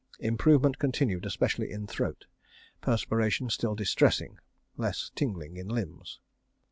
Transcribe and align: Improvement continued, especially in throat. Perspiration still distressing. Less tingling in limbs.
Improvement 0.21 0.79
continued, 0.79 1.27
especially 1.27 1.69
in 1.69 1.85
throat. 1.85 2.25
Perspiration 2.81 3.51
still 3.51 3.75
distressing. 3.75 4.39
Less 4.75 5.11
tingling 5.13 5.57
in 5.57 5.67
limbs. 5.67 6.19